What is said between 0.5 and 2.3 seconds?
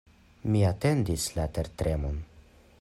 Mi atendis la tertremon.